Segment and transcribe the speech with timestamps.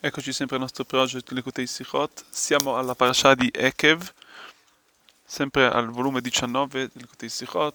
[0.00, 2.24] Eccoci sempre al nostro progetto Lekutei Sichot.
[2.30, 4.12] Siamo alla parasha di Ekev,
[5.24, 7.74] sempre al volume 19 di Lekutei Sichot.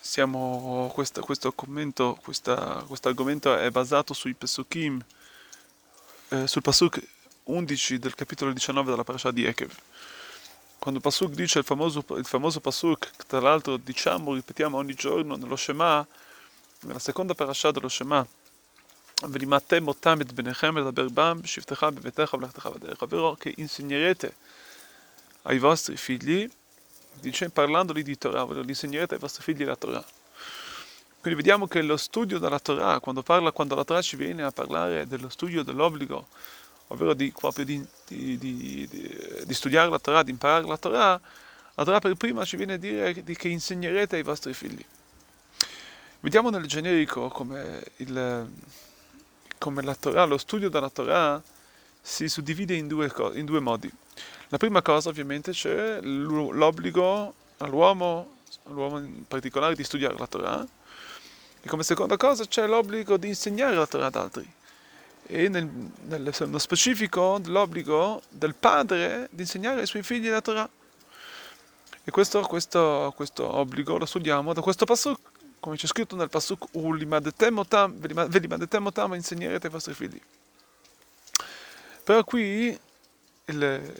[0.00, 5.00] Siamo, questo, questo commento, questo argomento è basato sui Pesukim,
[6.30, 7.00] eh, sul Pasuk
[7.44, 9.70] 11 del capitolo 19 della parasha di Ekev.
[10.80, 15.36] Quando Pasuk dice il famoso, il famoso Pasuk, che tra l'altro diciamo, ripetiamo ogni giorno
[15.36, 16.04] nello Shema,
[16.80, 18.26] nella seconda parasha dello Shema,
[19.23, 24.33] ולימדתם אותם את בניכם לדבר בם בשבתך בביתך ובלכתך בדרך, ovvero che insegnerete
[25.43, 26.49] ai vostri figli,
[27.21, 30.03] dice, parlandoli di Torah, ovvero li insegnerete ai vostri figli la Torah.
[31.21, 34.51] Quindi vediamo che lo studio della Torah, quando, parla, quando la Torah ci viene a
[34.51, 36.27] parlare dello studio dell'obbligo,
[36.87, 41.19] ovvero di, proprio di, di, di, studiare la Torah, di imparare la Torah,
[41.73, 44.83] la Torah per prima ci viene a dire che insegnerete ai vostri figli.
[46.19, 48.47] Vediamo nel generico come il,
[49.60, 51.40] come la Torah, lo studio della Torah
[52.00, 53.92] si suddivide in due, in due modi.
[54.48, 60.66] La prima cosa ovviamente c'è l'obbligo all'uomo, all'uomo in particolare di studiare la Torah
[61.60, 64.50] e come seconda cosa c'è l'obbligo di insegnare la Torah ad altri
[65.26, 65.68] e nel,
[66.06, 70.68] nello specifico l'obbligo del padre di insegnare ai suoi figli la Torah.
[72.02, 75.18] E questo, questo, questo obbligo lo studiamo da questo passo
[75.60, 80.20] come c'è scritto nel Pasuk, velimadetem otam, insegnerete ai vostri figli.
[82.02, 82.76] Però qui
[83.44, 83.94] il,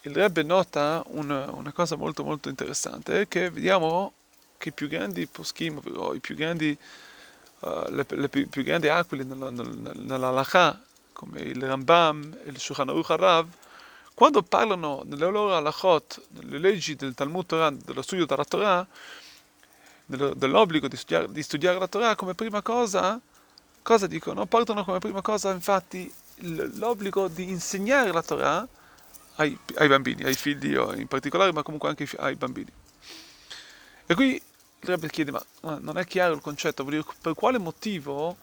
[0.00, 4.14] il Rebbe nota una, una, cosa molto molto interessante, che vediamo
[4.56, 6.76] che i più grandi poskim, ovvero i più grandi,
[7.60, 10.80] uh, le, le più, più, grandi aquile nella, nella, nell'Alacha,
[11.12, 13.48] come il Rambam e il Shulchan Aruch Harav,
[14.14, 18.86] quando parlano nelle loro halachot, nelle leggi del Talmud Torah, dello studio della Torah,
[20.16, 23.20] dell'obbligo di studiare, di studiare, la Torah come prima cosa,
[23.82, 24.46] cosa dicono?
[24.46, 28.66] Portano come prima cosa infatti l'obbligo di insegnare la Torah
[29.36, 32.70] ai, ai bambini, ai figli in particolare, ma comunque anche ai bambini.
[34.06, 37.34] E qui il Rebbe chiede, ma, ma non è chiaro il concetto, vuol dire, per
[37.34, 38.36] quale motivo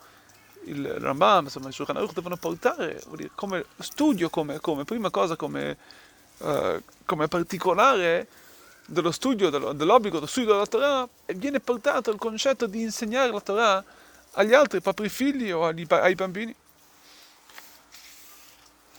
[0.66, 5.10] il Rambam, insomma, il Shulchan Aruch devono portare, vuol dire, come studio, come, come prima
[5.10, 5.78] cosa, come,
[6.38, 8.28] uh, come particolare,
[8.90, 13.84] dello studio, dell'obbligo dello studio della Torah, viene portato il concetto di insegnare la Torah
[14.34, 16.54] agli altri, ai propri figli o agli, ai bambini.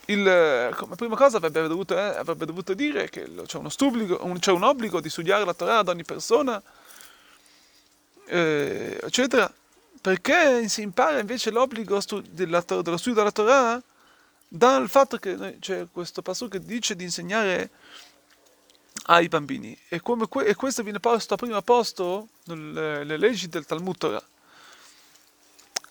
[0.07, 4.63] Il, come prima cosa avrebbe dovuto, eh, avrebbe dovuto dire che c'è, un, c'è, un
[4.63, 6.61] obbligo di studiare la Torah ad ogni persona,
[8.27, 9.53] eh, eccetera.
[10.01, 13.83] Perché si impara invece l'obbligo stu- della, dello studio della Torah
[14.49, 17.71] dal fatto che c'è questo passo che dice di insegnare
[19.07, 19.77] ai bambini.
[19.89, 24.23] E, que- e questo viene posto a primo posto nelle leggi del Talmud Torah.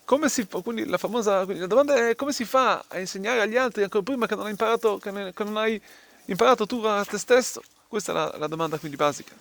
[0.06, 3.58] Come si quindi la famosa, quindi la domanda è come si fa a insegnare agli
[3.58, 5.80] altri ancora prima che non hai imparato, che ne, che non hai
[6.26, 7.62] imparato tu a te stesso?
[7.88, 9.36] Questa è la, la domanda quindi basica.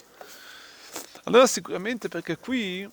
[1.24, 2.88] Allora sicuramente perché qui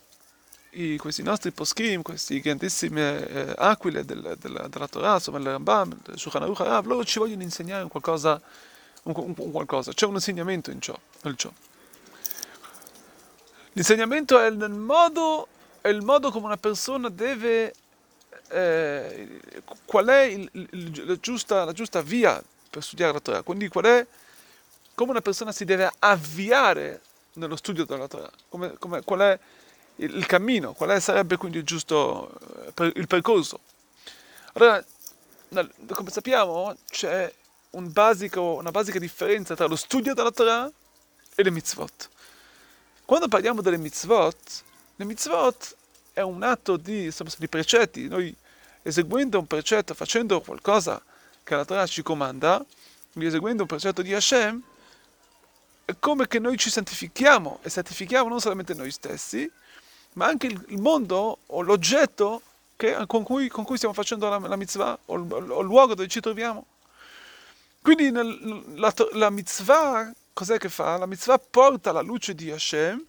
[0.71, 5.97] i, questi nostri poskim, queste grandissime eh, aquile del, del, della Torah, insomma il Rambam,
[6.07, 8.41] il Shulchan Aruch loro ci vogliono insegnare qualcosa
[9.05, 11.51] un, un, qualcosa, c'è un insegnamento in ciò, in ciò.
[13.73, 15.47] L'insegnamento è il, modo,
[15.81, 17.73] è il modo come una persona deve,
[18.49, 19.41] eh,
[19.85, 23.85] qual è il, il, la, giusta, la, giusta, via per studiare la Torah, quindi qual
[23.85, 24.07] è,
[24.95, 27.01] come una persona si deve avviare
[27.33, 29.39] nello studio della Torah, come, come, qual è
[29.97, 32.31] il, cammino, qual è, sarebbe quindi il giusto
[32.79, 33.59] eh, il percorso.
[34.53, 34.83] Allora,
[35.93, 37.31] come sappiamo, c'è
[37.75, 40.71] un basico, una basica differenza tra lo studio della Torah
[41.35, 42.09] e le mitzvot.
[43.05, 44.63] Quando parliamo delle mitzvot,
[44.95, 45.75] le mitzvot
[46.13, 48.35] è un atto di, insomma, di precetti, noi
[48.81, 51.01] eseguendo un precetto, facendo qualcosa
[51.43, 52.63] che la Torah ci comanda,
[53.13, 54.61] eseguendo un precetto di Hashem,
[55.85, 59.49] è come che noi ci santifichiamo e santifichiamo non solamente noi stessi,
[60.13, 62.41] ma anche il mondo o l'oggetto
[62.75, 65.93] che, con, cui, con, cui, stiamo facendo la, la mitzvah o il, o il luogo
[65.93, 66.65] dove ci troviamo.
[67.85, 70.97] Quindi nel, la, la, mitzvah, cos'è che fa?
[70.97, 73.05] La mitzvah porta la luce di Hashem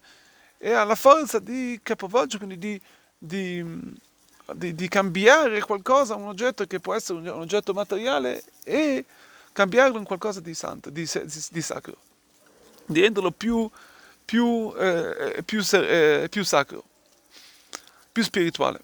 [0.58, 2.80] e ha la forza di capovolgere, quindi di,
[3.16, 3.64] di,
[4.52, 9.06] di, di, cambiare qualcosa, un oggetto che può essere un, un, oggetto materiale e
[9.50, 11.08] cambiarlo in qualcosa di santo, di,
[11.50, 11.96] di sacro,
[12.84, 13.70] di renderlo più,
[14.26, 16.84] più, eh, più, eh, più sacro,
[18.12, 18.82] più spirituale.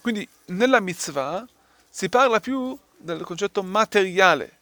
[0.00, 1.46] Quindi nella mitzvah
[1.88, 4.57] si parla più del concetto materiale,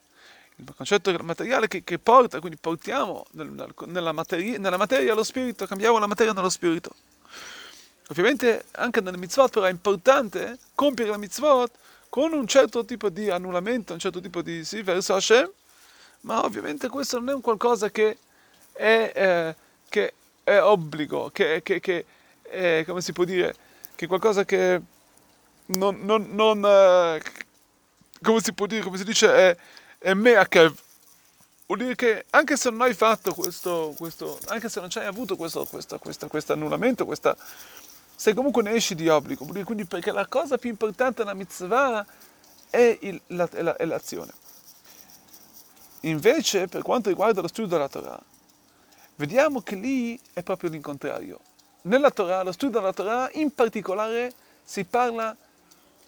[0.56, 5.66] il concetto materiale che, che porta, quindi portiamo nel, nella, materia, nella materia lo spirito,
[5.66, 6.94] cambiamo la materia nello spirito.
[8.08, 11.70] Ovviamente anche nelle mitzvot però è importante compiere la mitzvot
[12.08, 15.50] con un certo tipo di annullamento, un certo tipo di sì, verso Hashem,
[16.22, 18.18] ma ovviamente questo non è un qualcosa che
[18.72, 19.54] è, eh,
[19.88, 22.04] che è obbligo, che, che, che
[22.42, 23.54] è, come si può dire,
[23.94, 24.80] che è qualcosa che
[25.66, 27.22] non, non, non eh,
[28.22, 29.56] come si può dire, come si dice, è,
[29.98, 30.72] è mea che
[31.66, 35.36] vuol dire che anche se non hai fatto questo, questo anche se non hai avuto
[35.36, 37.36] questo, questo, questo, questo annullamento, questa,
[38.14, 42.06] se comunque ne esci di obbligo, quindi perché la cosa più importante della mitzvah
[42.70, 44.32] è, il, la, è, la, è l'azione.
[46.00, 48.20] Invece, per quanto riguarda lo studio della Torah,
[49.16, 51.40] vediamo che lì è proprio l'incontrario.
[51.82, 54.32] Nella Torah, lo studio della Torah, in particolare,
[54.62, 55.36] si parla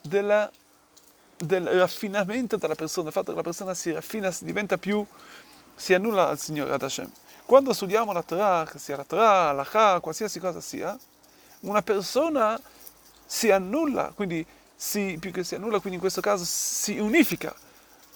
[0.00, 0.50] della,
[1.38, 5.04] del raffinamento della persona, il fatto che la persona si raffina, si diventa più,
[5.74, 7.10] si annulla al Signore, ad Hashem.
[7.44, 10.98] Quando studiamo la Torah, che sia la Torah, l'Achà, qualsiasi cosa sia,
[11.60, 12.60] una persona
[13.24, 14.44] si annulla, quindi
[14.74, 17.54] si, più che si annulla, quindi in questo caso si unifica,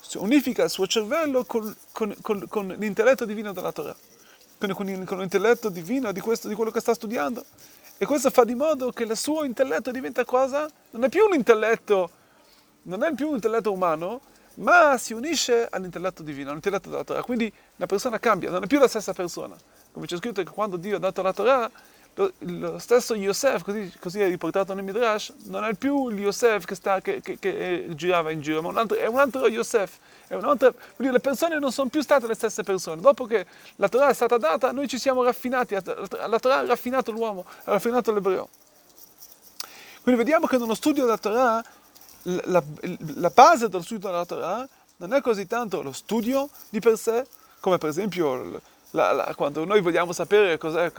[0.01, 3.97] si unifica il suo cervello con, con, con, con l'intelletto divino della Torah,
[4.59, 7.45] con, l'intelletto divino di, questo, di quello che sta studiando.
[7.99, 10.69] E questo fa di modo che il suo intelletto diventa cosa?
[10.91, 12.11] Non è più un intelletto,
[12.83, 14.21] non è più un intelletto umano,
[14.55, 17.23] ma si unisce all'intelletto divino, all'intelletto della Torah.
[17.23, 19.57] Quindi la persona cambia, non è più la stessa persona.
[19.93, 21.71] Come c'è scritto che quando Dio ha dato la Torah,
[22.15, 26.75] lo stesso Yosef, così, così, è riportato nel Midrash, non è più il Yosef che,
[26.75, 29.99] sta, che, che, che girava in giro, ma un altro, è un altro Yosef.
[30.27, 33.01] È un altro, le persone non sono più state le stesse persone.
[33.01, 33.47] Dopo che
[33.77, 37.73] la Torah è stata data, noi ci siamo raffinati, la Torah ha raffinato l'uomo, ha
[37.73, 38.49] raffinato l'ebreo.
[40.03, 41.63] Quindi vediamo che nello studio della Torah,
[42.23, 42.63] la,
[43.15, 47.27] la, base dello studio della Torah non è così tanto lo studio di per sé,
[47.61, 48.61] come per esempio
[48.91, 50.93] la, la, quando noi vogliamo sapere cos'è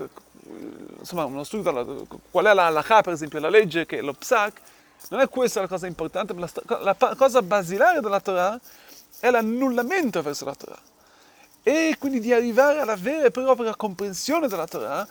[0.99, 1.85] insomma, uno studio, della,
[2.31, 4.61] qual è la halakha, per esempio, la legge che è lo psak,
[5.09, 8.59] non è questa la cosa importante, ma la, la cosa basilare della Torah
[9.19, 10.79] è l'annullamento verso la Torah.
[11.61, 15.07] E quindi di arrivare alla vera e propria comprensione della Torah,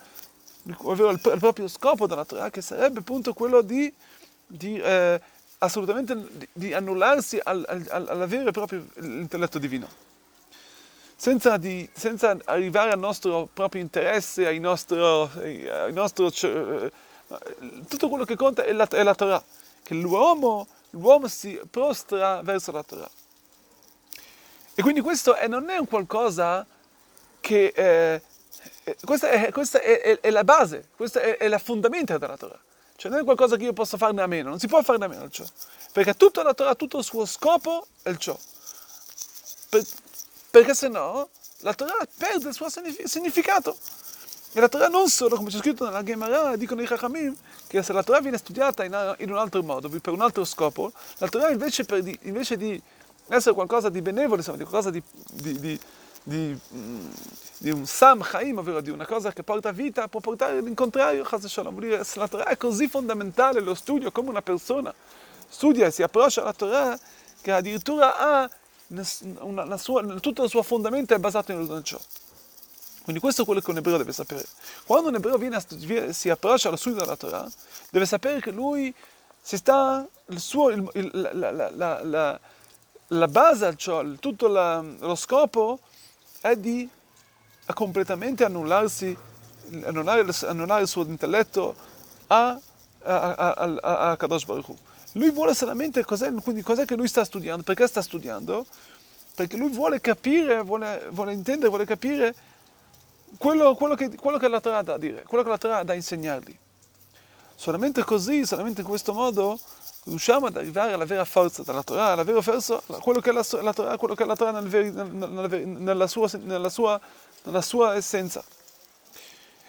[0.77, 3.91] ovvero il, il proprio scopo della Torah, che sarebbe appunto quello di,
[4.45, 5.21] di eh,
[5.63, 10.11] assolutamente di, annullarsi al, al, alla vera e propria intelletto divino
[11.15, 16.91] senza, di, senza arrivare al nostro proprio interesse, al nostro, al nostro cioè,
[17.87, 19.41] tutto quello che conta è la, è la Torah,
[19.81, 23.09] che l'uomo, l'uomo, si prostra verso la Torah.
[24.75, 26.65] E quindi questo è, non è un qualcosa
[27.39, 27.73] che...
[27.75, 28.21] Eh,
[29.03, 32.59] questa, è, questa è, è, la base, questa è, la fondamenta della Torah.
[33.03, 35.07] Cioè non è qualcosa che io posso farne a meno, non si può farne a
[35.09, 35.43] meno ciò.
[35.91, 38.39] Perché tutta la Torah, tutto il suo scopo è il ciò.
[39.67, 39.83] Per,
[40.49, 41.27] perché se no
[41.63, 43.75] la Torah perde il suo significato.
[44.53, 47.35] E la Torah non solo, come c'è scritto nella Gemara, dicono i Chachamim,
[47.67, 48.93] che se la Torah viene studiata in,
[49.29, 52.81] un altro modo, per un altro scopo, la Torah invece, di, invece di,
[53.27, 55.79] essere qualcosa di benevolo, insomma, di qualcosa di, di, di,
[56.23, 61.73] di un Sam Chaim, ovvero di una cosa che porta vita, può portare l'incontrario, vuol
[61.79, 64.93] dire se la Torah è così fondamentale, lo studio come una persona
[65.47, 66.99] studia e si approccia alla Torah,
[67.41, 68.49] che addirittura ha
[69.39, 71.99] una, la sua, tutto il suo fondamento è basato in ciò.
[73.03, 74.45] Quindi questo è quello che un ebreo deve sapere.
[74.85, 77.49] Quando un ebreo viene si approccia allo studio della Torah,
[77.89, 78.93] deve sapere che lui
[79.41, 82.39] si sta, il suo, il, la, la, la,
[83.07, 85.79] la, base, cioè tutto lo scopo
[86.43, 86.89] è di
[87.73, 89.15] completamente annullarsi,
[89.85, 91.73] annullare, annullare il suo intelletto
[92.27, 92.59] a,
[93.03, 94.77] a, a, a, a Kadosh Baruch Hu.
[95.13, 98.65] Lui vuole solamente cos'è, quindi cos'è che lui sta studiando, perché sta studiando?
[99.33, 102.35] Perché lui vuole capire, vuole, vuole intendere, vuole capire
[103.37, 105.83] quello, quello, che, quello che la Torah ha da dire, quello che la Torah ha
[105.85, 106.57] da insegnargli.
[107.55, 109.59] Solamente così, solamente in questo modo,
[110.05, 113.45] riusciamo ad arrivare alla vera forza della Torah, alla vera forza, quello che è la,
[113.61, 116.99] la Torah, quello che è la Torah nel veri, nella, nella, sua, nella, sua,
[117.43, 118.43] nella sua essenza.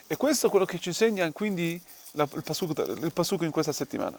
[0.06, 1.80] E questo è quello che ci insegna quindi
[2.12, 4.18] la, il, pasuk, il pasuk in questa settimana.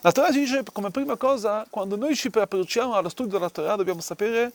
[0.00, 3.76] La Torah ci dice come prima cosa, quando noi ci approcciamo allo studio della Torah,
[3.76, 4.52] dobbiamo sapere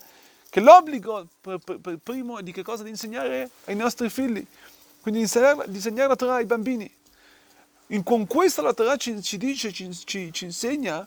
[0.50, 2.82] che l'obbligo per, per, per primo è di che cosa?
[2.82, 4.44] Di insegnare ai nostri figli,
[5.00, 6.90] quindi insegnare, insegnare la Torah ai bambini.
[7.88, 11.06] In, con questo la Torah ci, ci dice, ci, ci, ci, insegna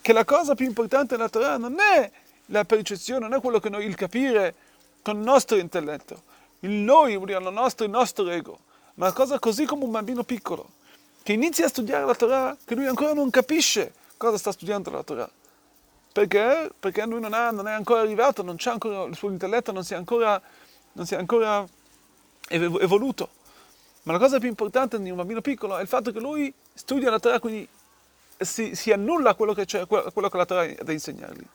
[0.00, 2.10] che la cosa più importante della Torah non è
[2.46, 4.54] la percezione, non è quello che noi, il capire
[5.02, 6.22] con il nostro intelletto,
[6.60, 8.58] il noi, il nostro, il nostro ego,
[8.94, 10.76] ma la cosa così come un bambino piccolo
[11.22, 15.02] che inizia a studiare la Torah, che lui ancora non capisce cosa sta studiando la
[15.02, 15.30] Torah.
[16.10, 16.70] Perché?
[16.80, 19.84] Perché lui non, ha, non è ancora arrivato, non c'è ancora, il suo intelletto non
[19.84, 20.40] si è ancora,
[20.92, 21.66] non si è ancora
[22.48, 23.28] evoluto.
[24.02, 27.10] Ma la cosa più importante di un bambino piccolo è il fatto che lui studia
[27.10, 27.68] la Torah, quindi
[28.38, 31.46] si, si annulla quello che, quello che la Torah ha da insegnargli.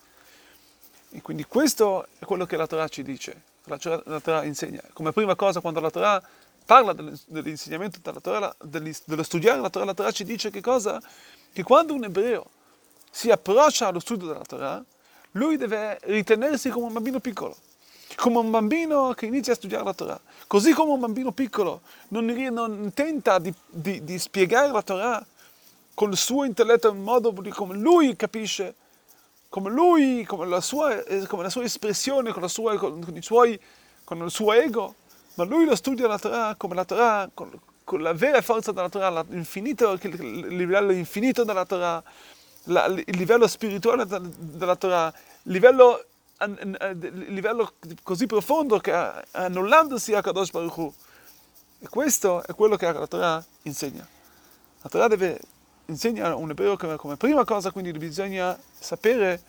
[1.12, 4.82] E quindi questo è quello che la Torah ci dice, la, la Torah insegna.
[4.94, 6.22] Come prima cosa, quando la Torah
[6.66, 11.02] parla dell'insegnamento della Torah, dello studiare la Torah, la Torah ci dice che cosa?
[11.52, 12.50] Che quando un ebreo
[13.12, 14.84] si approccia allo studio della Torah,
[15.32, 17.56] lui deve ritenersi come un bambino piccolo,
[18.16, 20.20] come un bambino che inizia a studiare la Torah.
[20.48, 25.26] Così come un bambino piccolo non, non tenta di, di, di, spiegare la Torah
[25.94, 28.76] con il suo intelletto in modo come lui capisce,
[29.50, 33.60] come lui, come la sua, come la sua espressione, con, sua, con, con, suoi,
[34.04, 34.96] con, il suo ego,
[35.36, 37.52] ma lui lo studia la Torah come la Torah, con,
[37.84, 42.02] con la vera forza della Torah, l'infinito, il livello infinito della Torah,
[42.66, 46.06] la, il livello spirituale della Torah, il livello,
[46.46, 47.74] livello
[48.04, 48.94] così profondo che
[49.32, 50.94] annullandosi a Kadosh Baruch Hu.
[51.80, 54.08] E questo è quello che la Torah insegna.
[54.82, 55.40] La Torah deve
[55.86, 59.42] insegna a un ebreo che come prima cosa quindi bisogna sapere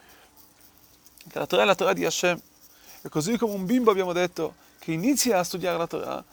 [1.28, 2.40] che la Torah è la Torah di Hashem.
[3.02, 6.24] E così come un bimbo abbiamo detto che inizia a studiare la Torah,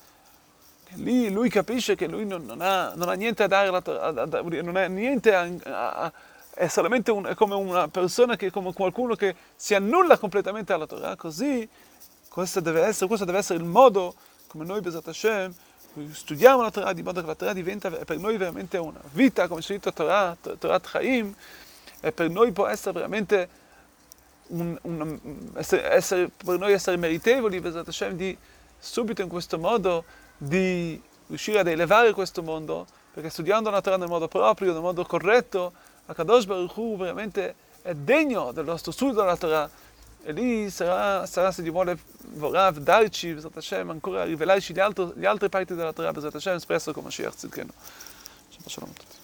[0.96, 4.75] lì lui capisce che lui non, non, ha, non ha, niente a dare, Torah, non
[4.75, 6.13] ha niente a, a,
[6.62, 10.86] è solamente un, è come una persona che come qualcuno che si annulla completamente alla
[10.86, 11.68] Torah, così
[12.30, 14.13] questo deve essere, questo deve essere il modo
[14.46, 15.51] come noi, Besat Hashem,
[16.12, 19.63] studiamo la Torah di modo che la Torah diventa per noi veramente una vita, come
[19.63, 21.34] si dice Torah, Torah Chaim,
[22.00, 23.50] e per noi può essere veramente
[24.50, 25.20] un, un,
[25.56, 28.38] essere, essere, per noi essere meritevoli, Besat Hashem, di
[28.77, 30.03] subito in questo modo
[30.38, 35.03] di riuscire ad elevare questo mondo, perché studiando la Torah nel modo proprio, nel modo
[35.06, 35.89] corretto,
[39.13, 39.70] Della Torah
[40.24, 41.98] e lì sarà, sarà se Dio vuole,
[42.34, 46.56] vorrà darci, Bezat Hashem, ancora rivelarci le, altre, le altre parti della Torah, Bezat Hashem,
[46.56, 47.72] espresso come Mashiach Tzidkenu.
[48.50, 49.15] Shabbat Shalom a tutti.